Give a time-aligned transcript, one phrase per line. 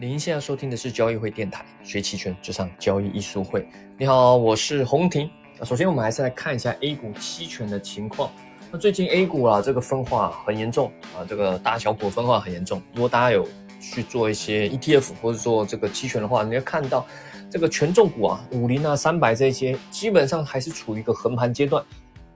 [0.00, 3.68] 您现在收听的是交易会电台，学期权就上交易艺术会。
[3.98, 5.28] 你好，我是洪婷。
[5.62, 8.32] 首先，我们还是来看一下 A 股期权的情况。
[8.72, 12.80] 那最近 A 股啊，这个分化很严重啊，这个大小股分化很严重。
[12.94, 13.46] 如果大家有
[13.78, 17.06] 去做一些 ETF 或者做这个期权的话，你要看到
[17.50, 21.84] 这个权重股啊，五零啊、三百这些，基本上还是处于一个横盘阶段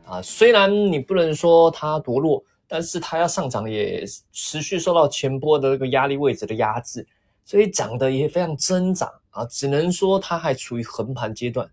[0.05, 0.21] 啊。
[0.21, 7.07] 虽然你不能说它夺弱，但是它要上涨也持续受到前波的这个压力位置的压制。
[7.45, 11.69] 所以涨得也非常挣扎啊，只能说它还处于横盘阶段。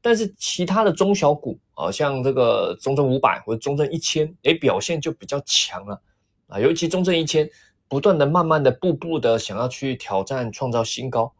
[0.00, 6.00] 但是其他的中小股啊，像这个中证五百或者中证一千，哎，表现就比较强了
[6.46, 6.60] 啊。
[6.60, 7.50] 尤其中证一千
[7.88, 11.32] 不断的、慢慢的、步步的想要去挑战、创造新高。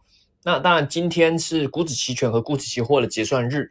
[0.43, 3.71] 那当然，今天是股指期权和股指期货的结算日，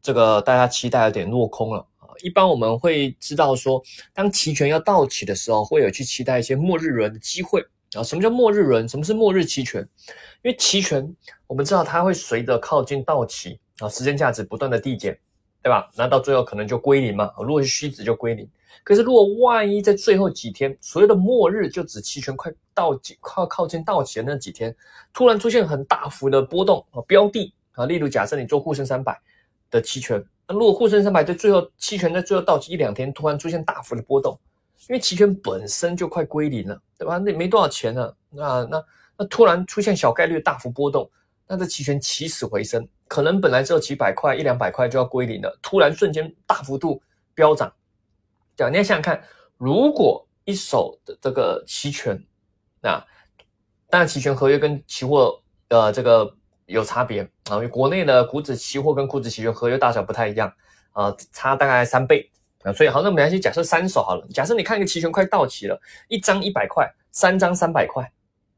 [0.00, 2.10] 这个大家期待有点落空了啊。
[2.22, 3.82] 一般我们会知道说，
[4.14, 7.64] 当期权要到期的时候，会有去期待一些末日轮的机会。
[7.96, 8.88] 啊，什么叫末日轮？
[8.88, 9.80] 什么是末日期权？
[10.42, 11.14] 因为期权
[11.46, 15.18] 我们知道它会随着靠近到期啊，时间价值不断的递减，
[15.62, 15.90] 对吧？
[15.96, 17.32] 那到最后可能就归零嘛。
[17.38, 18.48] 如果是虚值就归零。
[18.84, 24.74] 可是如果万一在最后几天，所谓的末日就指期权快到期、靠靠近到期的那几天，
[25.12, 29.18] 突然出现很大幅的波动啊，标的啊，例如假设你做沪深三百
[29.70, 34.38] 的期权，那如果沪深三百在最后期权在最后到期一两天，突然出现大幅的波动。
[34.88, 37.18] 因为期权本身就快归零了，对吧？
[37.18, 38.84] 那没多少钱了，那那
[39.18, 41.10] 那突然出现小概率大幅波动，
[41.46, 47.02] 那这期权起死回生，可能本来只有几百块、一两百块就要归零了，突然瞬间大幅度
[47.34, 47.72] 飙涨，
[48.54, 48.70] 对吧？
[48.70, 49.22] 你要想想看，
[49.58, 52.22] 如果一手的这个期权，
[52.80, 53.04] 那
[53.90, 56.32] 当然期权合约跟期货呃这个
[56.66, 60.52] 有差别啊，因为国内的股指期货跟股指期权合约大小不太一样
[60.92, 62.30] 啊，差大概三倍。
[62.72, 64.26] 所以好，那我们来先假设三手好了。
[64.32, 68.10] 假设你看一个期权快到期了，一张一百块，三张三百块，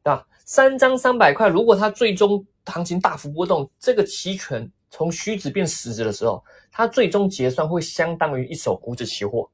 [0.02, 0.26] 对吧？
[0.44, 9.48] 三张三百块，如果它最终行情大幅波动，这个期权从虚值变实值的时候，它最终结算会相当于一手股指期货。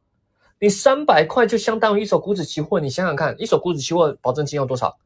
[0.61, 4.97] 你三百块就相当于一手股指期货，你想想看，一手股指期货保证金要多少？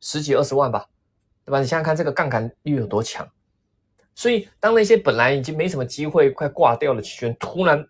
[0.00, 0.84] 十几二十万吧，
[1.44, 1.60] 对吧？
[1.60, 3.26] 你想想看这个杠杆率有多强。
[4.14, 7.86] 所以当那些本来已经没什么机会快挂掉的期权突然，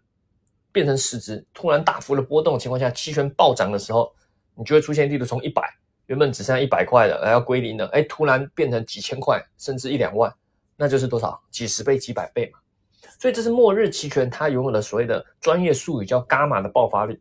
[0.77, 4.13] 变成市值突然大幅的波动情况下，期权暴涨的时候，
[4.55, 10.31] 你就会出现例如从一百原本只剩下一百块的，还要归零的，哎，突然变成几千块，甚至一两万，
[10.77, 11.41] 那就是多少？
[11.51, 12.59] 几十倍、几百倍嘛。
[13.19, 17.19] 所以这是末日期权它拥有了所谓的专业术语叫伽马的爆发力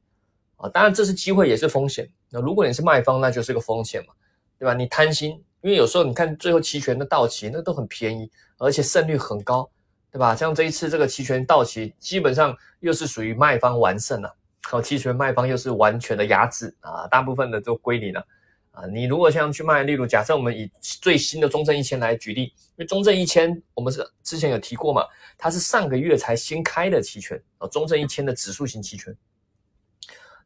[0.58, 0.68] 啊。
[0.68, 2.06] 当然这是机会也是风险。
[2.30, 4.14] 那如果你是卖方，那就是个风险嘛，
[4.60, 4.74] 对吧？
[4.74, 9.70] 你贪心，因为有时候你看最后期权的到期，那都很便宜，而且胜率很高。
[10.16, 10.34] 对吧？
[10.34, 14.34] 像这一次这个期权到期，基本上又是属于卖方完胜了，
[14.64, 18.26] 好，期权卖方又是完全的压制啊，大部分的都归你了
[18.72, 18.86] 啊。
[18.86, 25.04] 你如果像去卖，例如假设我们以最新的中证一千来举例，因为中证一千我们是之前有提过嘛，
[25.38, 29.14] 它是上个月才新开的期权啊，中证一千的指数型期权。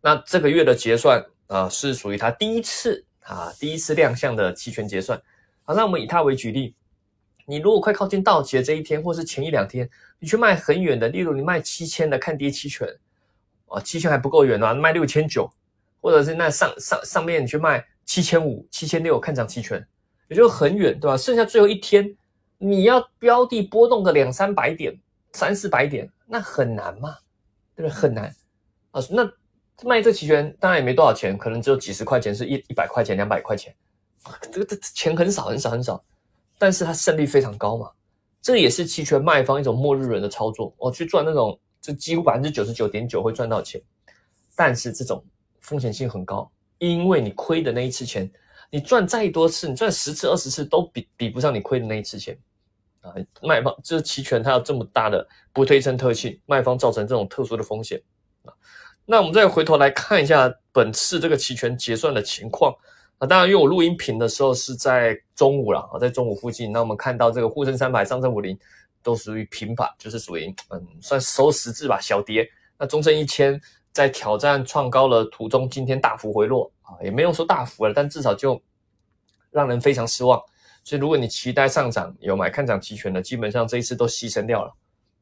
[0.01, 5.21] 那这个月的结算啊，是属于它第一次啊第一次亮相的期权结算。
[5.63, 6.73] 好，那我们以它为举例。
[7.49, 9.89] 你如果快靠近到期的这一天，或是前一两天，
[10.19, 12.87] 你去卖很远的，例如你卖七千的看跌期权，
[13.65, 15.51] 啊，期权还不够远啊，卖六千九，
[15.99, 19.83] 或者是那上上上面你去卖七千五、七千六看涨期权，
[20.27, 21.17] 也就很远，对吧？
[21.17, 22.15] 剩下最后一天，
[22.59, 24.95] 你要标的波动个两三百点、
[25.33, 27.17] 三四百点，那很难嘛，
[27.75, 27.99] 对不对？
[27.99, 28.31] 很难
[28.91, 29.01] 啊。
[29.09, 29.27] 那
[29.89, 33.73] 卖这期权当然也没多少钱，可能只有几十块钱，是一一百块钱、两百块钱，
[34.53, 36.03] 这个这钱很少很少很少。
[36.59, 37.89] 但是它胜率非常高嘛，
[38.41, 43.81] 这也是期权卖方一种末日人的操作哦，去赚那种这几乎百分之九十九点九会赚到钱，
[44.57, 45.23] 但是这种
[45.61, 48.29] 风险性很高，因为你亏的那一次钱，
[48.69, 52.37] 你赚再多次，你赚十次二十次都比比不上你亏的那一次钱
[52.99, 53.13] 啊！
[53.41, 58.01] 卖方就是期权，它有这么大的不对称特性，卖方造成这种特殊的风险
[58.43, 58.51] 啊。
[59.05, 62.75] 那我们再回头来看一下本次这个期权结算的情况。
[63.19, 66.71] 啊，当然，因为我录音频的时候是在中午了啊，在中午附近。
[66.71, 68.57] 那我们看到这个沪深三百、上证五零
[69.03, 72.49] 都属于平盘，就是属于嗯，算收十字吧，小跌。
[72.77, 73.59] 那中证一千
[73.91, 78.61] 在挑战创高的途中，今天大幅回落啊，也没有说大幅了，但至少就
[79.51, 80.41] 让人非常失望。
[80.85, 84.73] 所以，如果你期待上涨，有买看涨期权的，基本上这一次都牺牲掉了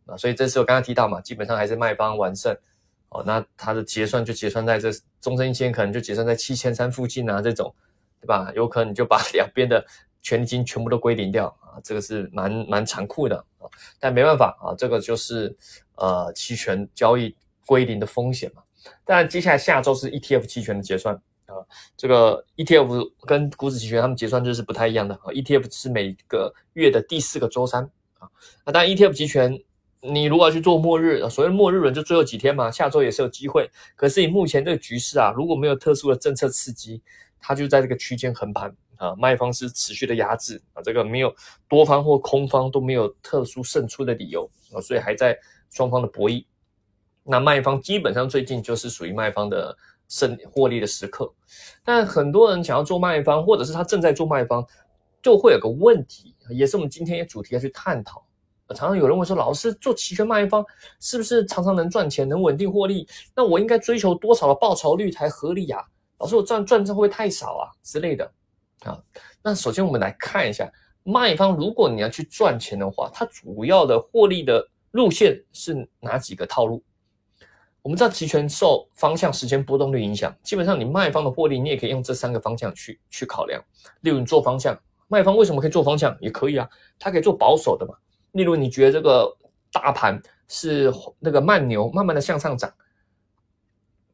[0.06, 0.16] 啊。
[0.16, 2.56] 所以这次我刚刚提到嘛，基本上还是卖方完胜。
[3.10, 7.74] 哦，那它的结算就结算在这中证一千，可能就结算在七千三附近啊，这种。
[8.20, 8.52] 对吧？
[8.56, 9.86] 有可能你就把两边的
[10.22, 13.70] 权利金全部都归零掉啊，这个是蛮蛮残酷的啊。
[14.00, 15.56] 但没办法啊，这个就是
[15.96, 17.36] 呃期权交易
[17.66, 18.62] 归零的风险嘛。
[19.04, 21.14] 但，接下来下周是 ETF 期权的结算
[21.46, 21.56] 啊，
[21.96, 27.84] 这个 ETF 跟股指期权他们结算日是不太一样的啊，ETF 是每个月的第四个周三
[28.18, 28.30] 啊，
[28.66, 29.60] 那当然 ETF 期权
[30.02, 37.02] 你如果要去做末日，所谓末日轮就最后几天嘛，下周也是有机会，可是以目前这个局势啊，如果没有特殊的政策刺激，
[37.48, 41.34] 它就在这个区间横盘啊，卖方是持续的压制啊，这个没有
[41.70, 45.34] 多方或空方都没有特殊胜出的理由啊，所以还在
[45.70, 46.46] 双方的博弈。
[47.24, 49.74] 那卖方基本上最近就是属于卖方的
[50.10, 51.34] 胜获利的时刻，
[51.86, 54.66] 但很多人想要做卖方，或者是他正在做卖方，
[55.22, 58.22] 就会有个问题，也是我们今天主题要去探讨。
[58.76, 60.66] 常常有人问说，老师做期权卖方
[61.00, 63.08] 是不是常常能赚钱，能稳定获利？
[63.34, 65.82] 那我应该追求多少的报酬率才合理啊？
[66.20, 68.32] 老师我赚赚这会不会太少啊之类的？
[68.84, 69.02] 啊，
[69.42, 70.72] 那首先我们来看一下
[71.04, 76.84] 卖方，如果你要去赚钱的话，它主要的获利的路线是哪几个套路？
[77.82, 83.64] 我们知道期权受方向、时间、波动率影响，基本上你卖方的获利，你也可以用这三个方向去去考量。
[84.02, 84.78] 例如你做方向，
[85.08, 86.16] 卖方为什么可以做方向？
[86.20, 86.68] 也可以啊，
[87.00, 87.96] 它可以做保守的嘛。
[88.34, 89.34] 例如你觉得这个
[89.72, 92.70] 大盘是那个慢牛，慢慢的向上涨，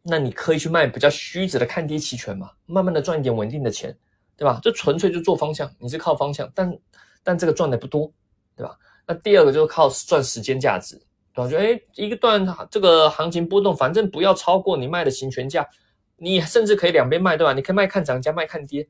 [0.03, 3.97] 那你可以去卖比较虚值的看跌期权嘛，慢慢的赚一点稳定的钱，
[4.37, 4.59] 对吧？
[4.61, 6.77] 这纯粹就做方向，你是靠方向，但
[7.23, 8.11] 但这个赚的不多，
[8.55, 8.77] 对吧？
[9.07, 11.01] 那第二个就是靠赚时间价值。
[11.35, 11.49] 对吧？
[11.49, 15.67] 就哎，一个段这个行情波动，反正不要超过你卖的行权价，
[16.15, 17.53] 你甚至可以两边卖，对吧？
[17.53, 18.87] 你可以卖看涨加卖看跌，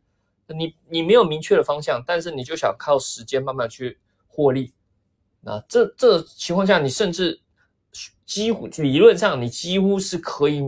[0.48, 4.74] 你你没有明确的方向，但是你就想靠时间慢慢去获利，
[5.39, 7.39] 那这这情况下，你甚至
[8.25, 10.62] 几乎理论上你几乎是可以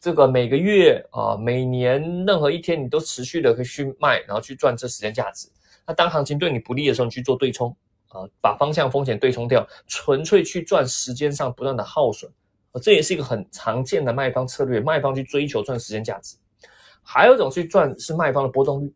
[0.00, 5.48] 这个每个月啊、每年任何一天你都持续的可以去卖，然后去赚这时间价值。
[5.86, 7.74] 那当行情对你不利的时候，你去做对冲。
[8.08, 12.30] 啊，把方向风险对冲掉，纯粹去赚时间上不断的耗损，
[12.80, 14.80] 这也是一个很常见的卖方策略。
[14.80, 16.36] 卖方去追求赚时间价值，
[17.02, 18.94] 还有一种去赚是卖方的波动率。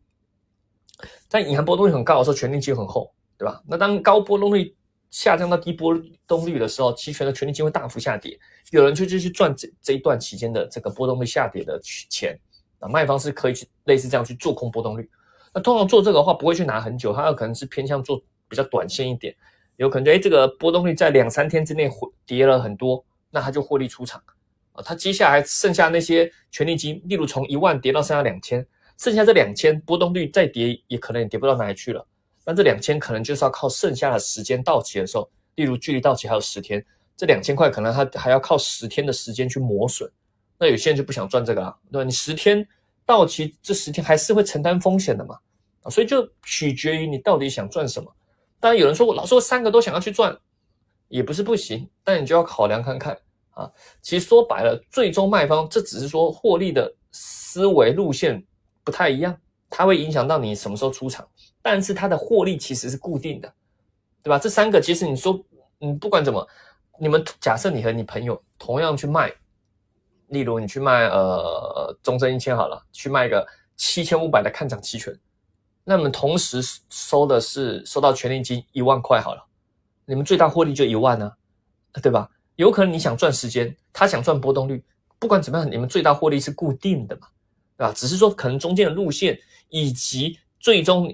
[1.27, 3.61] 在银行波动率很高的时候，权利金很厚，对吧？
[3.67, 4.73] 那当高波动率
[5.11, 8.39] 下降到低波动率的时候，期权的权利金会大幅下跌。
[8.71, 12.35] 有人就就去赚这这一段期间的这个波动率下跌的钱，
[12.79, 15.07] 啊，卖方是可以去类似这样去做空波动率。
[15.53, 18.19] 那通常做这个的话，不会去拿很久，他有可能是偏向做。
[18.51, 19.33] 比较短线一点，
[19.77, 21.89] 有可能就哎，这个波动率在两三天之内
[22.25, 24.21] 跌了很多，那他就获利出场
[24.73, 24.83] 啊。
[24.83, 28.67] 他接下来剩下那些权利金，例如从一万跌到剩下两千，
[28.97, 32.05] 剩下这两千波动率再跌，也可能也跌不到哪里去了。
[32.45, 36.83] 那这两千可能就是要靠剩下的时间到期的时候，例如距离到期还有十天，
[37.15, 40.09] 这两千块可能他还要靠十天的时间去磨损。
[40.57, 42.03] 那有些人就不想赚这个了，对吧？
[42.03, 42.67] 你十天
[43.05, 45.37] 到期，这十天还是会承担风险的嘛
[45.83, 48.11] 啊，所以就取决于你到底想赚什么。
[48.59, 50.37] 当然有人说，我老说三个都想要去赚，
[51.07, 53.17] 也不是不行，但你就要考量看看
[53.51, 53.71] 啊。
[54.01, 58.43] 其实说白了，最终卖方这只是说获利的思维路线
[58.83, 59.35] 不太一样，
[59.67, 61.27] 它会影响到你什么时候出场，
[61.61, 63.53] 但是它的获利其实是固定的，
[64.23, 64.39] 对吧？
[64.39, 65.39] 这三个其实你说，
[65.79, 66.47] 嗯，不管怎么，
[66.99, 69.31] 你们假设你和你朋友同样去卖，
[70.27, 75.17] 例如你去卖呃中证一千好了，去卖个七千五百的看涨期权。
[75.83, 79.43] 那么同时收的是收到权利金一万块好了，
[80.05, 81.31] 你们最大获利就一万呢，
[82.01, 82.29] 对吧？
[82.55, 84.83] 有可能你想赚时间，他想赚波动率，
[85.17, 87.27] 不管怎么样，你们最大获利是固定的嘛，
[87.77, 87.93] 对吧？
[87.95, 91.11] 只是说可能中间的路线以及最终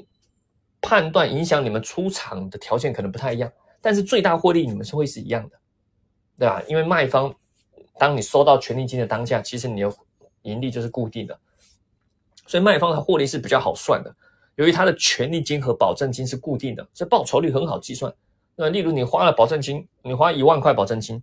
[0.81, 5.57] 判断影响你们出场的条件可能不太一样，但是最大获利你们是会是一样的，
[6.37, 6.61] 对吧？
[6.67, 7.33] 因为卖方
[7.97, 9.91] 当你收到权利金的当下，其实你的
[10.43, 11.37] 盈利就是固定的，
[12.45, 14.15] 所以卖方的获利是比较好算的。
[14.55, 18.13] 由于它的权利金和保证金是固定的，所以报酬率很好计算。
[18.55, 21.21] 那例如你花了保证金，你花一万块保证金，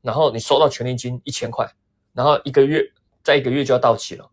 [0.00, 1.68] 然后你收到权利金一千块，
[2.12, 2.84] 然后一个月
[3.24, 4.30] 再一个月就要到期了。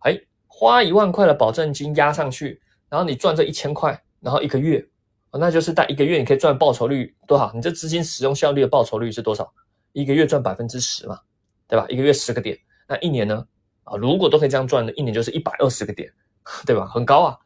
[0.00, 4.86] 哎，花一万块的保证金压上去，然后你赚这一千块，然后一个月，
[5.32, 7.52] 那就是在一个月你可以赚报酬率多少？
[7.54, 9.52] 你这资金使用效率的报酬率是多少？
[9.92, 11.18] 一个月赚百分之十嘛，
[11.66, 11.86] 对吧？
[11.88, 13.46] 一个月十个点，那一年呢？
[13.84, 16.12] 啊，如果都可以这样赚的，一年就是一百二十个点，
[16.66, 16.86] 对吧？
[16.86, 17.38] 很高啊。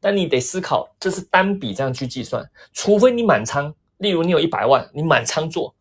[0.00, 5.74] 但你得思考，这是单笔这样去计算，除非你满仓，例如你有一百万，你满仓做，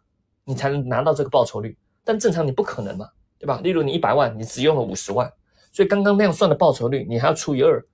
[0.43, 1.77] 你才能拿到这个报酬率。
[2.03, 3.07] 但正常你不可能嘛，
[3.37, 3.59] 对吧？
[3.61, 5.31] 例如你一百万，你只用了五十万，
[5.71, 7.85] 所以刚刚那样算的报酬率，你还要除以二，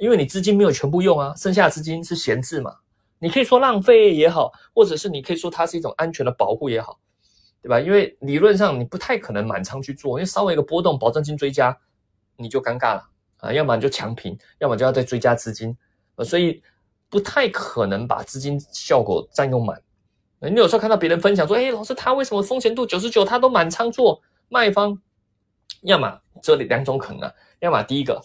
[0.00, 2.74] 因为你资金没有全部用啊，剩下资金是闲置嘛。
[3.18, 6.98] 你可以说浪费也好，或者是你可以说它是一种安全的保护也好，
[7.62, 7.78] 对吧？
[7.78, 11.76] 因为理论上你不太可能满仓去做，因为稍微一个波动，保证金追加，
[12.36, 13.06] 你就尴尬了。
[13.36, 15.76] 啊，要么你就强平，要么就要再追加资金，
[16.16, 16.62] 呃，所以
[17.08, 19.80] 不太可能把资金效果占用满。
[20.40, 24.98] 你有时候看到别人分享说，哎，老师他为什么风险度九十九，他都满仓做卖方？
[25.82, 28.22] 要么这里两种可能啊，要么第一个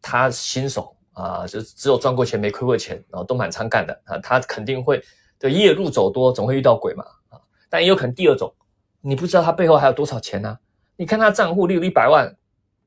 [0.00, 5.02] 他新手啊，就只有赚过钱没亏过钱，然后都满仓干的啊，他肯定会
[5.38, 7.40] 的夜路走多，总会遇到鬼嘛啊。
[7.68, 8.54] 但也有可能第二种，
[9.00, 10.58] 你不知道他背后还有多少钱呢？
[10.96, 12.36] 你看他账户例如一百万，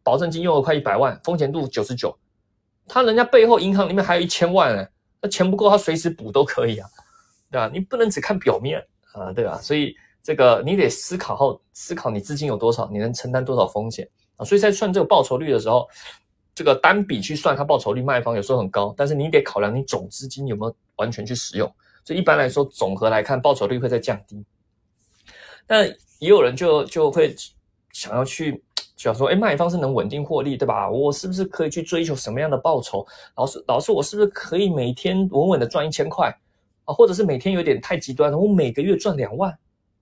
[0.03, 2.15] 保证金用了快一百万，风险度九十九，
[2.87, 4.87] 他人家背后银行里面还有一千万呢，
[5.21, 6.87] 那钱不够他随时补都可以啊，
[7.51, 7.69] 对吧？
[7.73, 8.79] 你不能只看表面
[9.13, 9.57] 啊，对吧？
[9.61, 9.95] 所以。
[10.21, 14.43] 这个你得思考后思考你资金有多少，你能承担多少风险啊？
[14.43, 15.87] 所以在算这个报酬率的时候，
[16.59, 21.73] 这个单笔去算它报酬率，卖方有时候很高，但是你得考量你总资金有没有完全去使用。
[22.03, 24.43] 所以一般来说，总和来看，报酬率会在降低。
[25.65, 25.87] 但
[26.19, 27.33] 也有人就就会
[27.93, 28.61] 想要去
[28.97, 30.91] 想说，哎，卖方是能稳定获利，对吧？
[30.91, 33.07] 我是不是可以去追求什么样的报酬？
[33.37, 36.27] 老师，老师，我是不是可以每天稳稳的赚一千块
[36.83, 36.93] 啊？
[36.93, 39.49] 或者是每天有点太极端了，我每个月赚两万？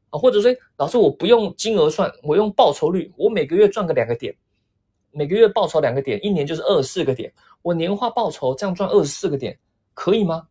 [0.10, 4.36] 啊，或者说，老师，我不用金额算，我用报酬率，我每个月赚个两个点，
[5.12, 9.58] 每个月报酬两个点，一年就是二十四个点，我年化报酬这样赚二十四个点，
[9.94, 10.48] 可以吗？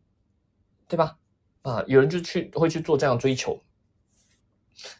[0.87, 1.17] 对吧？
[1.63, 3.59] 啊，有人就去会去做这样追求，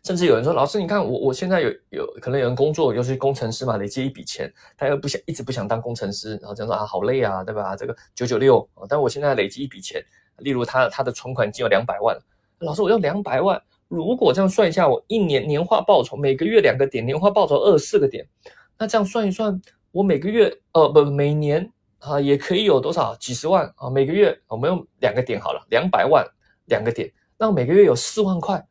[0.04, 7.76] 甚至有人说，老师，你看我我现在有有可能有人工作，尤其工程师嘛，累积一笔钱，他又不想一直不想当工程师，然后这样说啊，好累啊，对吧？
[7.76, 10.04] 这个九九六，但我现在累积一笔钱，
[10.40, 12.18] 例如他他的存款已经有两百万，
[12.60, 13.62] 老师，我要两百万。
[13.88, 18.28] 如果这样算一下，我一年年化报酬每个月两个点，年化报酬二十四个点，
[18.78, 23.90] 那这样算一算，我每个月呃不每年啊也可以有多少几十万啊？
[23.90, 26.26] 每个月我们用两个点好了，两百万
[26.66, 28.66] 两个点，那每个月有四万块，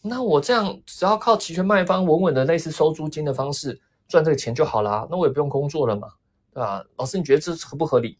[0.00, 6.08] 那我这样只要靠期权卖方稳稳的类似收租金的方式赚这个钱就好了，那我也不用工作了嘛，
[6.52, 6.84] 对吧？
[6.96, 8.18] 老师你觉得这合不合理？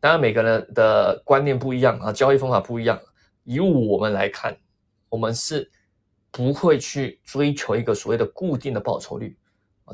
[0.00, 3.00] 当然每个人的观念不一样啊，交易方法不一样。
[3.42, 4.56] 以我们来看，
[5.08, 5.68] 我们是
[6.30, 9.36] 不会去追求一个所谓的固定的报酬率，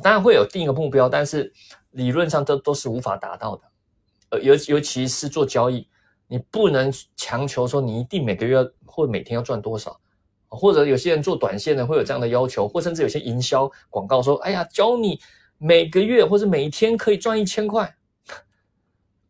[0.03, 1.53] 当然会有定一个目标，但是
[1.93, 3.62] 理论上都都是无法达到的。
[4.31, 5.87] 呃，尤尤其是做交易，
[6.26, 9.99] 你不能强求说你一定每个月或每天要赚多少，
[10.49, 15.21] 或者有些人做短线的会有这样的要求，或甚至有些营销广告说，哎呀，教你
[15.59, 17.95] 每个月或者每天可以赚一千块。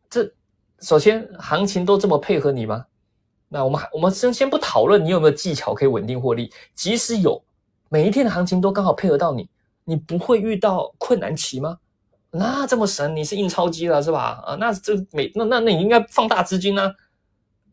[0.09, 0.33] 这
[0.81, 2.87] 首先行情都这么配合你吗？
[3.49, 7.41] 那我们还我们先先不讨论你有没有技巧可以稳定获利，即使有，
[7.89, 9.49] 每一天的行情都刚好配合到你，
[9.85, 11.79] 你不会遇到困难期吗？
[12.31, 14.43] 那这么神，你是印钞机了是吧？
[14.45, 16.93] 啊，那这每那那那你应该放大资金呢，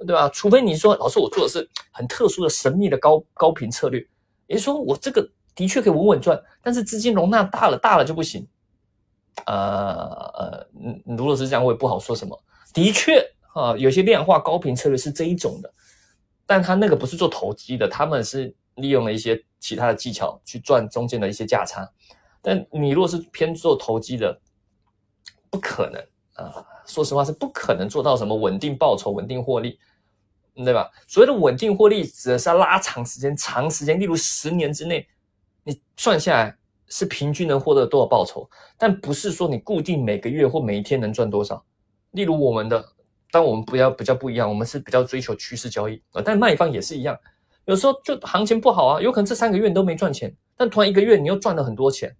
[0.05, 0.29] 对吧？
[0.29, 3.99] 除非你说老师我做的是很特殊的神秘的高高频策略，
[4.45, 8.45] 也就是说我这个的确可以稳稳赚，但是资金容纳大了大了就不行。
[9.47, 9.55] 呃
[10.35, 12.39] 呃，嗯，如果是这样，我也不好说什么。
[12.71, 13.25] 的确。
[13.53, 15.73] 啊，有些量化高频策略是这一种的，
[16.45, 21.85] 但他那个不是做投机的，他们是利用了一些其他的技巧去赚中间的一些价差。
[22.41, 24.39] 但你如果是偏做投机的，
[25.49, 26.01] 不可能
[26.45, 29.77] 啊，说实话是不可能做到什么稳定报酬、稳定获利，
[30.55, 30.89] 对吧？
[31.05, 35.05] 所谓的稳定获利，指的是要拉长时间、长时间，例如十年之内，
[35.65, 41.61] 你算下来是平均能获得多少报酬，但不是说你固定每个月或每一天能赚多少。
[42.11, 42.81] 例如我们的。
[43.31, 46.21] 但我们不要比较不一样，我们是比较追求趋势交易啊。
[46.23, 47.17] 但卖方也是一样，
[47.65, 52.15] 有时候就行情不好啊，有可能这三个月你都没赚钱，但突然一个月你又赚了很多钱，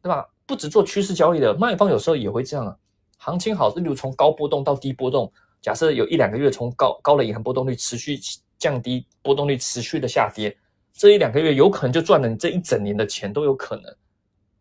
[0.00, 0.26] 对吧？
[0.46, 2.76] 不止做趋势交易的卖方有时候也会这样啊。
[3.16, 5.32] 行情好，例如从高波动到低波动，
[5.62, 8.18] 假设有一两个月从高高的银行波动率持续
[8.58, 10.54] 降低，波动率持续的下跌，
[10.92, 13.84] 这一两个月有可能就赚了你这一整年的钱都有可能。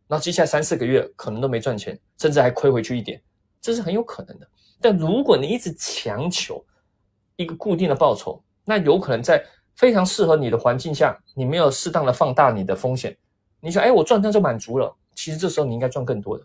[0.07, 3.21] 那接下来三四个月可能都没赚钱，甚至还亏回去一点，
[3.61, 4.47] 这是很有可能的。
[4.83, 6.61] 但如果你一直强求
[7.37, 9.41] 一个固定的报酬，那有可能在
[9.75, 13.17] 非常适合你的环境下，你没有适当的放大你的风险。
[13.61, 14.93] 你想，哎，我赚这样就满足了。
[15.15, 16.43] 其实这时候你应该赚更多的，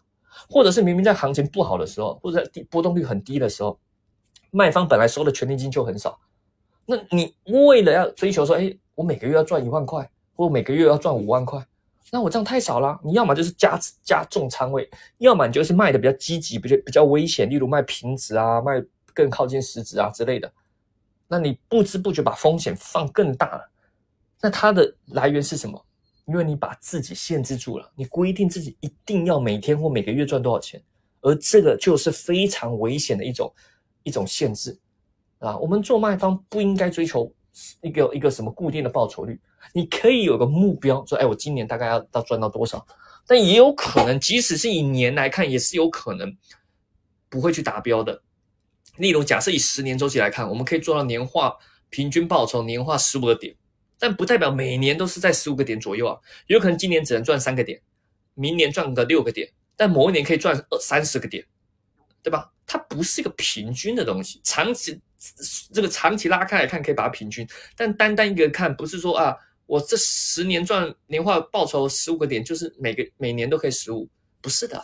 [0.48, 3.76] 或者是明明在行情不好的时候，或者低波动率很低的时候，
[4.52, 6.16] 卖方本来收的权利金就很少，
[6.86, 7.34] 那你
[7.66, 11.66] 为了要追求说，哎，我每个月要赚一万块，或每个月要赚五万块。
[12.10, 14.88] 那我这样太少了，你要么就是加加重仓位，
[15.18, 20.50] 要么你就是卖的比较积极，比较比较危险，例如卖平值啊，卖更靠近实值啊之类的。
[21.26, 23.70] 那你不知不觉把风险放更大了。
[24.40, 25.84] 那它的来源是什么？
[26.26, 30.82] 因为你把自己限制住了，你规定自己一定要每天或每个月赚多少钱，
[31.22, 33.52] 而这个就是非常危险的一种
[34.02, 34.78] 一种限制
[35.38, 35.56] 啊。
[35.58, 37.32] 我们做卖方不应该追求
[37.80, 39.38] 一个一个什么固定的报酬率。
[39.72, 42.86] 你可以有个目标，说，哎，我今年大概要到赚到多少？
[43.26, 46.34] 但也有可能，即使是以年来看，也是有可能
[47.28, 48.22] 不会去达标的。
[48.96, 51.54] 例如，假设以十年周期来看，我们可以做到年化
[51.90, 53.54] 平均报酬年化十五个点，
[53.98, 56.18] 但不代表每年都是在十五个点左右啊。
[56.46, 57.80] 有可能今年只能赚三个点，
[58.34, 61.44] 明年赚个六个点，但某一年可以赚二三十个点，
[62.22, 62.50] 对吧？
[62.66, 65.00] 它不是一个平均的东西，长期
[65.72, 67.46] 这个长期拉开来看可以把它平均，
[67.76, 74.08] 但单单一个看不是说啊，我这十年赚年化报酬十五个点，就是每个每年都可以十五，
[74.40, 74.82] 不是的，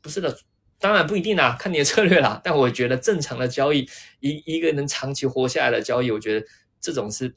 [0.00, 0.38] 不是的，
[0.78, 2.40] 当然不一定啦，看你的策略啦。
[2.44, 3.88] 但我觉得正常的交易，
[4.20, 6.46] 一一个能长期活下来的交易，我觉得
[6.80, 7.34] 这种是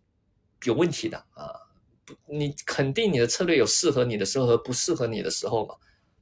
[0.65, 1.51] 有问题的啊。
[2.27, 5.73] 你肯定你的策略有适合你的时候和不适合你的时候嘛？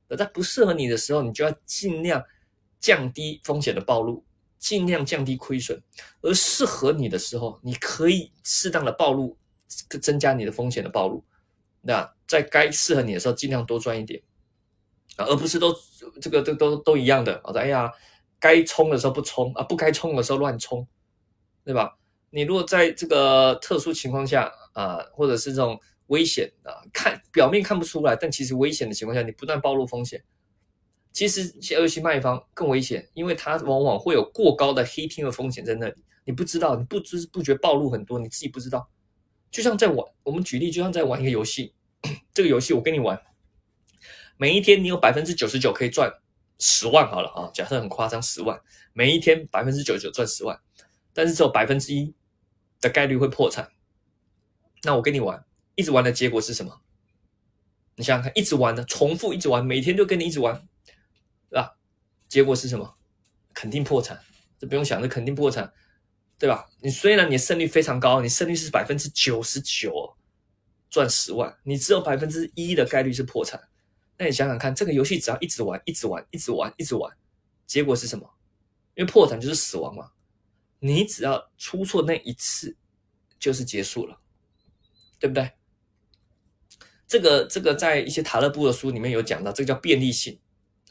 [0.08, 2.24] 而在不适合你的时候，你就要尽量。
[2.80, 4.26] 降低风险的暴露，
[4.62, 5.76] 尽量降低亏损；
[6.22, 9.36] 而适合你的时候，你可以适当的暴露，
[10.00, 11.26] 增加你的风险的暴露。
[11.82, 14.22] 那在该适合你的时候，尽量多赚一点，
[15.18, 15.76] 而不是都
[16.22, 17.42] 这个都都都一样的。
[17.44, 17.92] 我说，哎呀，
[18.40, 20.88] 该冲的时候不冲啊，不该冲的时候乱冲，
[21.66, 21.98] 对吧？
[22.30, 25.78] 你如果在这个特殊情况下啊，或者是这种
[26.08, 30.24] 危险啊，看表面看不出来，但其实危险的情况下，你不断暴露风险。
[31.14, 38.90] 其实，尤其卖方更危险，因为它往往会有过高的黑天鹅风险在那里，你不知道，你不知不觉暴露很多，你自己不知道。
[39.52, 41.74] 就像在玩，我们举例，就像在玩一个游戏，
[42.34, 43.22] 这个游戏我跟你玩，
[44.38, 46.10] 每一天你有百分之九十九可以赚
[46.60, 48.58] 十万好了啊，假设很夸张，十万，
[48.94, 50.58] 每一天百分之九十九赚十万，
[51.14, 52.14] 但是只有百分之一
[52.80, 53.70] 的概率会破产。
[54.84, 55.44] 那我跟你玩，
[55.76, 56.80] 一直玩的结果是什么？
[57.98, 60.66] 你想想看，一直玩的，重复一直玩，每天就跟你一直玩。
[62.32, 62.96] 结果是什么？
[63.54, 64.18] 肯定破产，
[64.58, 65.70] 这不用想，这肯定破产，
[66.40, 66.70] 对吧？
[66.80, 70.16] 你虽然你的胜率非常高，你胜率是百分之九十九，
[70.90, 73.62] 赚十万，你只有百分之一的概率是破产。
[74.18, 77.18] 那你想想看，这个游戏只要一直玩，一直玩，一直玩，一直玩，
[77.68, 78.34] 结果是什么？
[78.96, 80.12] 因为破产就是死亡嘛。
[80.80, 82.78] 你只要出错那一次，
[83.38, 84.22] 就是结束了，
[85.20, 85.52] 对不对？
[87.06, 90.40] 这个这个在一些塔勒布的书里面有讲到，这个叫便利性。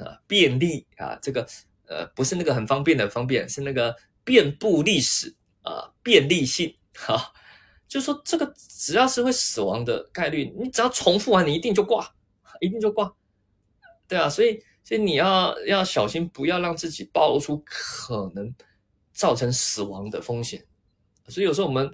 [0.03, 1.47] 啊，便利啊，这个
[1.87, 7.33] 呃不是那个很方便的方便，是那个遍布历史啊，便利性哈，
[7.89, 12.15] 就是说这个只要是会死亡的概率，你只要重复完，你一定就挂，
[12.61, 13.13] 一定就挂，
[14.09, 18.55] 对啊，所以所以你要要小心，不要让自己暴露出可能
[19.13, 20.65] 造成死亡的风险。
[21.29, 21.91] 所以有时候我们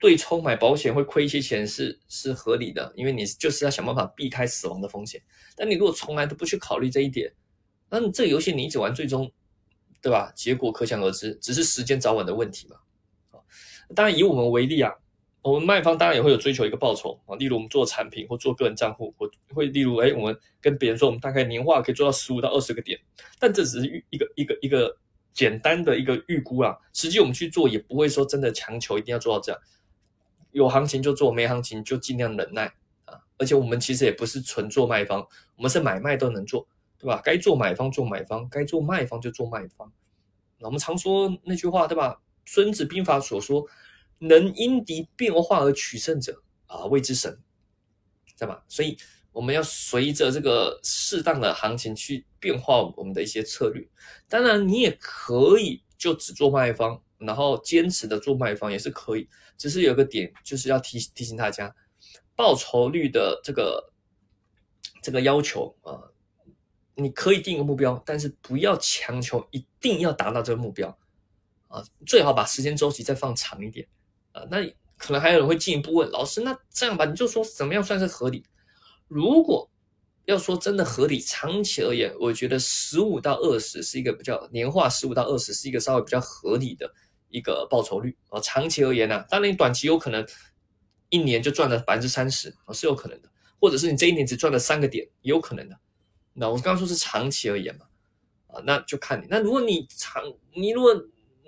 [0.00, 5.22] 对冲买保险会亏一些钱是是合理的，因为你就是要想办法避开死亡的风险。
[5.54, 7.32] 但你如果从来都不去考虑这一点，
[7.90, 9.30] 那你这个游戏你一直玩，最终，
[10.00, 10.32] 对吧？
[10.34, 12.76] 结果可想而知，只是时间早晚的问题嘛。
[13.32, 13.42] 啊，
[13.94, 14.94] 当然以我们为例啊，
[15.42, 17.34] 我们卖方当然也会有追求一个报酬啊。
[17.36, 22.98] 例如我们做产品或做个人账户，或会例如哎，我们跟别人说我们大概年化可以做到十五到二十个点，
[23.38, 24.96] 但这只是预一个一个一个
[25.32, 26.76] 简单的一个预估啊。
[26.92, 29.60] 实际我们去做也不会说真的强求一定要做到这样，
[30.52, 32.72] 有行情就做，没行情就尽量忍耐
[33.06, 33.18] 啊。
[33.36, 35.26] 而且我们其实也不是纯做卖方，
[35.56, 36.68] 我们是买卖都能做。
[37.00, 37.20] 对吧？
[37.24, 39.90] 该做买方做买方，该做卖方就做卖方。
[40.58, 42.12] 那我们常说那句话，对吧？
[42.44, 43.66] 《孙子兵法》所说
[44.20, 47.40] ：“能因敌变化而取胜者，啊，谓之神。”
[48.38, 48.62] 对吧？
[48.68, 48.98] 所以
[49.32, 53.88] 我们要随着这个适当的行情去变化我们的一些策略。
[54.28, 59.26] 当然，你也可以就只做卖方，然后坚持的做卖方也是可以。
[59.56, 61.74] 只是有个点，就是要提提醒大家，
[62.36, 63.92] 报酬率的这个
[65.02, 66.04] 这个要求啊。
[67.02, 70.88] 你可以定一个目标，但是不要强求一定要达到这个目标
[71.68, 71.82] 啊！
[72.06, 73.86] 最好把时间周期再放长一点
[74.32, 74.42] 啊！
[74.50, 74.58] 那
[74.96, 78.44] 可能还有人会进一步问老师，那这样吧，你就说怎么样算是合理？
[79.08, 79.70] 如果
[80.26, 86.92] 要说真的合理，长期而言，我觉得十五到二十是一个比较年化，十五到二十是一个稍微比较合理的
[87.28, 88.38] 一个报酬率啊！
[88.40, 90.24] 长期而言呢，当然你短期有可能
[91.08, 95.78] 一年就赚了百分之三十啊，是有可能的，或者是你这一年只赚了三个点，也有可能的。
[96.32, 97.86] 那我刚刚说是长期而言嘛，
[98.46, 99.26] 啊，那就看你。
[99.28, 100.22] 那如果你长，
[100.54, 100.94] 你如果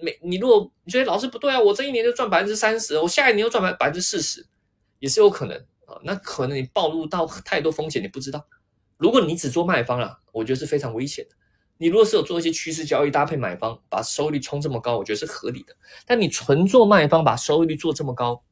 [0.01, 4.47] 每你如果你觉得老师不对啊，我这一年就赚百分之三十，我下一年又赚百百分之四十，
[4.99, 5.99] 也是有可能啊。
[6.03, 8.47] 那可能你暴露到太多风险，你不知道。
[8.97, 11.37] 如果你只做卖方了，我觉得是非常危险的。
[11.79, 15.75] 你如果是有做一些趋势交易搭配买方，把收益率冲这么高，我觉得是合理的。
[16.07, 18.45] 但你纯做卖方，把收益率做这么高，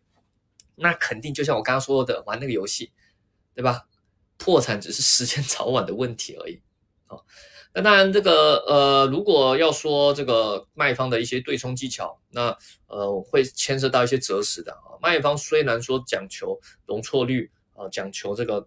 [0.74, 2.90] 那肯定就像我刚刚说的，玩那个游戏，
[3.54, 3.86] 对吧？
[4.42, 6.58] 破产只是时间早晚的问题而已，
[7.08, 7.18] 啊，
[7.74, 14.96] 那当然这个呃，如果要说这个卖方的一些对冲技巧，那呃会牵涉到一些择时的啊。
[15.02, 18.66] 卖方虽然说讲求容错率啊，讲求这个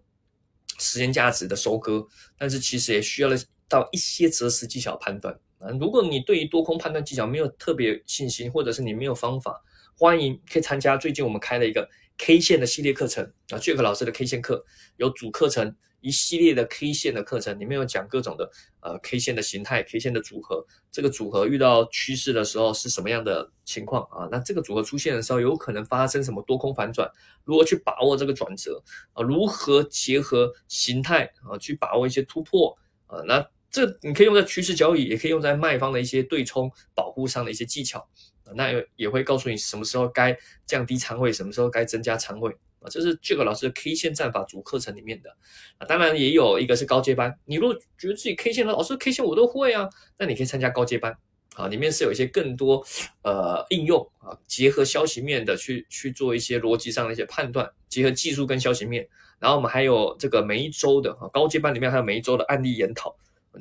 [0.78, 2.06] 时间价值的收割，
[2.38, 3.28] 但是其实也需要
[3.68, 5.68] 到一些择时技巧判断啊。
[5.80, 9.60] 如果你对于多空判断技巧没有特别信心，或者是你没有方法，
[9.98, 11.90] 欢迎可以参加最近我们开了一个。
[12.18, 14.64] K 线的系列课程啊，Jack 老师的 K 线课
[14.96, 18.50] 有主课程，一系列的 K 线的课程，里面有讲各种的
[18.80, 24.28] 呃 K 线的形态、K 线的组合，这个组合遇到趋势的时候是什么样的情况啊？
[24.30, 27.10] 那这个组合出现的时候，有可能发生什么多空反转？
[27.42, 29.22] 如何去把握这个转折啊？
[29.22, 33.20] 如何结合形态啊去把握一些突破啊？
[33.26, 38.08] 那这你可以用在趋势交易，也可以用在卖方的一些对冲保护上的一些技巧。
[38.54, 45.34] 那也也会告诉你什么时候该降低仓位，什么时候该增加仓位啊，这是这个老师的 K 线战法主课程里面的
[45.78, 45.86] 啊。
[45.86, 51.16] 当然也有一个是高阶班，你如果觉得自己 K 线的老师 K 线我都会啊，那你可以参加高阶班
[51.54, 52.84] 啊，里面是有一些更多
[53.22, 63.16] 呃应用啊，结合消息面的去去做一些逻辑上的一些判断，结合技术跟消息面，然后我们还有这个每一周的啊高阶班里面还有每一周的案例研讨，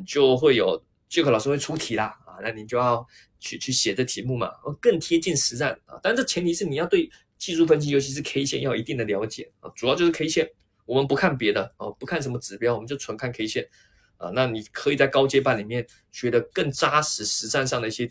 [0.05, 3.07] 就会有这个老师会出题啦啊，那你就要。
[3.43, 5.99] 去去写这题目嘛，更贴近实战啊！
[6.01, 9.69] 但这前提是你要对技术分析，尤其是 K 线要有一定的了解啊。
[9.75, 10.49] 主要就是 K 线，
[10.85, 13.67] 我们不看别的啊，不看什么指标，我们就纯看 K 线
[14.15, 14.31] 啊。
[14.33, 18.09] 那你可以在高阶班里面学的更扎实，实战上的一些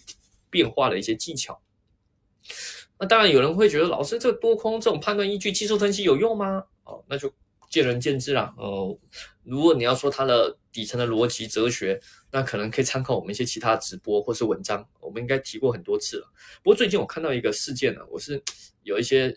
[0.50, 1.60] 变化的一些技巧。
[2.98, 6.62] 那当然有人会觉得，老师这个多空这种判断依据，技术分析有用吗？
[6.84, 7.32] 哦，那就。
[7.72, 8.98] 见仁见智啦，呃，
[9.44, 11.98] 如果你要说它的底层的逻辑哲学，
[12.32, 16.32] 那可能可以参考我们一些其他直播或是文章，我们应该提过很多次了。
[16.62, 18.42] 不过最近我看到一个事件呢，我是
[18.82, 19.36] 有一些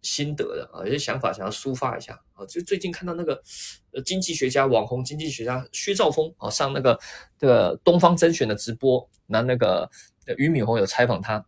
[0.00, 2.46] 心得的啊，有些想法想要抒发一下啊。
[2.46, 3.42] 就最近看到那个
[4.04, 6.98] 经济学家网红经济学家薛兆丰啊上那个
[7.38, 9.88] 这个东方甄选的直播，那那个
[10.38, 11.44] 俞敏洪有采访他。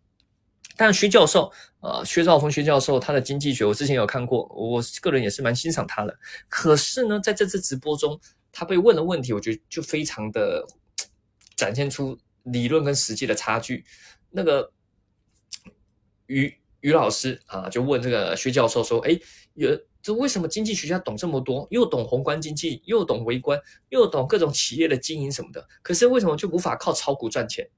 [0.76, 6.18] 但薛教授，呃，薛兆丰薛教授，他的经济学我之前有看过，我个人也是蛮欣赏他的。
[6.48, 8.18] 可是呢，在这次直播中，
[8.50, 10.66] 他被问的问题，我觉得就非常的
[11.56, 13.84] 展现出理论跟实际的差距。
[14.30, 14.72] 那个
[16.26, 19.18] 于于老师啊，就问这个薛教授说：“哎，
[19.54, 19.70] 有
[20.02, 23.60] 这为什么经济学家懂这么多，又懂宏观经济，又懂微观，
[23.90, 27.68] 又懂各种企业的经营什么的，可是为什么就无法靠炒股赚钱？”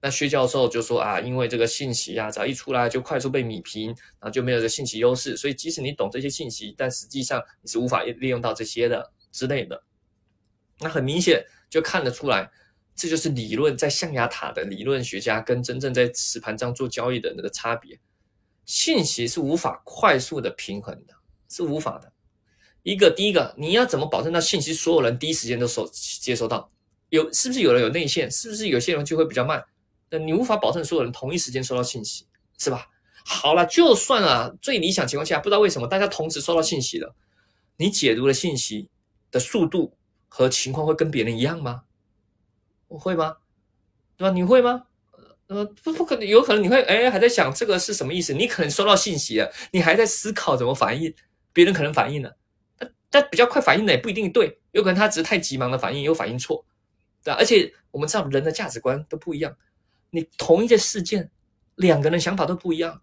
[0.00, 9.82] 那薛教授就说啊，因为这个信息啊，只要一出来就快速被米平，然后就没有这信息优势，所以即使你懂这些信息，但实际上你是无法利用到这些的之类的。
[10.80, 12.50] 那很明显就看得出来，
[12.94, 17.98] 这就是理论在象牙塔的理论学家跟真正在实盘上做交易的那个差别。
[18.64, 21.14] 信息是无法快速的平衡的，
[21.48, 22.12] 是无法的。
[22.82, 26.70] 一个第一个，你要怎么保证那信息所有人第一时间都收接收到？
[27.08, 28.30] 有是不是有人有内线？
[28.30, 29.64] 是不是有些人就会比较慢？
[30.10, 32.26] 那你无法保证所有人同一时间收到信息，
[32.58, 32.88] 是吧？
[33.24, 37.14] 好了，就算啊，最理想情况下，不知道为什么大家同时收到信息了，
[37.76, 38.88] 你解读的信息
[39.32, 39.95] 的速度
[40.28, 41.84] 和情况会跟别人一样吗？
[42.88, 43.36] 我会吗？
[44.16, 44.32] 对吧？
[44.32, 44.84] 你会吗？
[45.48, 48.32] 呃，不不可能，有可能你会哎，还在想这个是什么意思？
[48.32, 51.14] 你可能收到信息了，你还在思考怎么反应，
[51.52, 52.36] 别人可能反应了，
[52.76, 56.64] 但但比较快反应的也不一定对，有可能他只是太急忙的反应，有反应错，
[57.22, 57.38] 对吧？
[57.38, 59.56] 而且我们知道人的价值观都不一样。
[60.10, 61.30] 你同一件事件，
[61.76, 63.00] 两个人想法都不一样，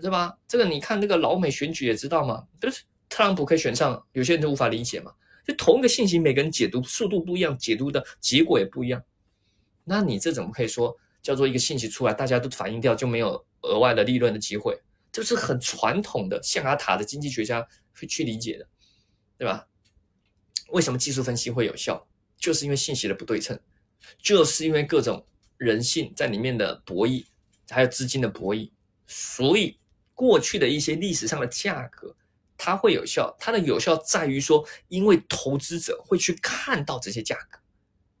[0.00, 0.38] 对吧？
[0.46, 5.12] 这个你看那个老美选举也知道嘛，就是特朗普可以选上，有些人就无法理解嘛。
[5.50, 9.02] 就同一个信息，每个人解读速度不一样，解读的结果也不一样。
[9.84, 14.80] 那你这怎么可以说叫做一个信息出来，大家都反应掉就没有额外的利润的机会？
[15.10, 18.66] 这是很传统的象牙塔的经济学家会去理解的，
[19.36, 19.66] 对吧？
[20.68, 22.06] 为什么技术分析会有效？
[22.36, 23.58] 就是因为信息的不对称，
[24.22, 25.26] 就是因为各种。
[25.60, 27.22] 人性在里面的博弈，
[27.68, 28.70] 还有资金的博弈，
[29.06, 29.78] 所以
[30.14, 32.16] 过去的一些历史上的价格，
[32.62, 33.34] 它会有效。
[33.40, 37.58] 它的有效在于说，因为投资者会去看到这些价格，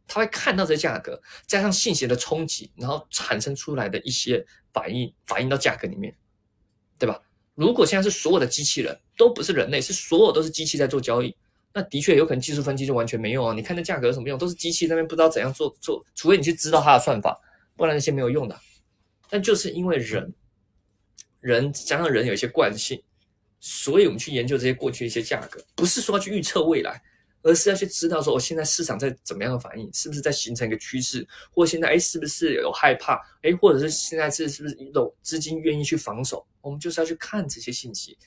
[0.06, 6.16] 他会看到这价格，加上信息的冲击，然后产生出来的一些反应，反映到价格里面，
[6.98, 7.20] 对吧？
[7.54, 11.36] 如果现在是所有的机器人都不是人类，是所有都是机器在做交易。
[11.74, 13.52] 那的确有可能技术分析就完全没用啊！
[13.52, 14.38] 你看那价格有什么用？
[14.38, 17.38] 都是机器那边不知道怎样做做，除非你去知道它的算法，
[17.76, 18.58] 不然那些没有用的。
[19.28, 20.34] 但就是因为人，
[21.40, 23.00] 人加上人有一些惯性，
[23.60, 27.00] 所以我们去研究这些过去的一些价格，不是说要去预测未来，
[27.42, 36.44] 而是要去知道说，我现在市场在怎么样的反应，是不是在形成一个趋势，或现在哎是不是有害怕，哎或者是现在是是不是有资金愿意去防守？
[36.60, 38.18] 我们就是要去看这些信息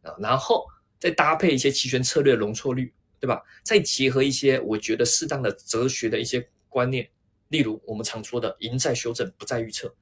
[0.00, 0.64] 啊，然后。
[0.98, 3.42] 再搭配一些期权策略的容错率，对吧？
[3.62, 7.06] 再结合一些我觉得适当的哲学的一些观念，
[7.48, 9.94] 例如我们常说的“赢在修正，不在预测”，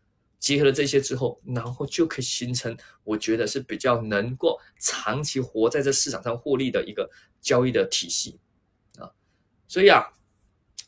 [0.44, 7.08] 结合了这些之后，然后就可以形成我觉得是比较能够长期活在这市场上获利的一个
[7.40, 8.38] 交易的体系
[8.98, 9.08] 啊。
[9.66, 10.04] 所以啊，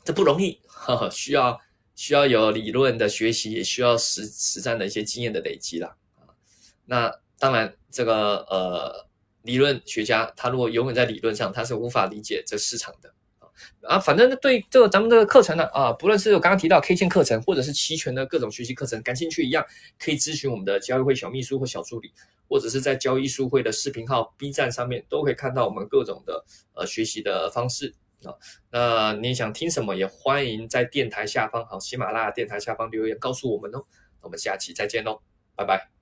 [0.04, 1.58] 这不容易，呵呵，需要
[1.94, 6.28] 需要有理论的学习，也需要实实战的一些经验的累积啦啊。
[6.84, 9.06] 那当然，这个呃。
[9.46, 13.14] 理论学家他如果永远在理论上，他是无法理解这市场的
[13.82, 19.64] 啊，反正对这个咱们这个课程呢啊，不论是我刚刚提到 K 线课程，或者是期权的各种学习课程，感兴趣一样
[19.98, 22.12] 可以咨询我们的交易会小秘书或小助理，
[22.48, 28.34] 或者是在交易书会的视频号 B 站上面都可以看到我们各种的呃学习的方式啊。
[28.70, 33.84] 那你想听什么，也欢迎在电台下方好喜马拉雅电台下方留言告诉我们哦。
[34.22, 35.20] 我们下期再见喽，
[35.54, 35.95] 拜拜。